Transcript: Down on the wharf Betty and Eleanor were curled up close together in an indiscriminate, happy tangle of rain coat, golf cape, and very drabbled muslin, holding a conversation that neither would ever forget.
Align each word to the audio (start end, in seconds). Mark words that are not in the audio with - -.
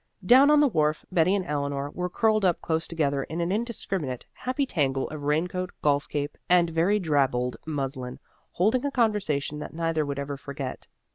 Down 0.25 0.49
on 0.49 0.61
the 0.61 0.67
wharf 0.67 1.05
Betty 1.11 1.35
and 1.35 1.45
Eleanor 1.45 1.91
were 1.91 2.09
curled 2.09 2.43
up 2.43 2.59
close 2.59 2.87
together 2.87 3.21
in 3.25 3.39
an 3.39 3.51
indiscriminate, 3.51 4.25
happy 4.33 4.65
tangle 4.65 5.07
of 5.09 5.21
rain 5.21 5.45
coat, 5.45 5.69
golf 5.83 6.07
cape, 6.09 6.39
and 6.49 6.71
very 6.71 6.97
drabbled 6.97 7.57
muslin, 7.67 8.17
holding 8.53 8.83
a 8.83 8.89
conversation 8.89 9.59
that 9.59 9.75
neither 9.75 10.03
would 10.03 10.17
ever 10.17 10.37
forget. 10.37 10.87